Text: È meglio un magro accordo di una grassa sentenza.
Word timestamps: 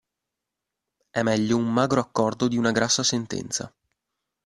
È 1.11 1.21
meglio 1.21 1.57
un 1.57 1.71
magro 1.71 1.99
accordo 1.99 2.47
di 2.47 2.57
una 2.57 2.71
grassa 2.71 3.03
sentenza. 3.03 3.71